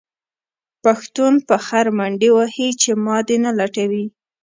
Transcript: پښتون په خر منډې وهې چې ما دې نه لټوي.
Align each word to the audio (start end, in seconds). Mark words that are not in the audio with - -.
پښتون 0.83 1.33
په 1.47 1.55
خر 1.65 1.85
منډې 1.97 2.29
وهې 2.35 2.69
چې 2.81 2.91
ما 3.05 3.17
دې 3.27 3.37
نه 3.45 3.51
لټوي. 3.59 4.05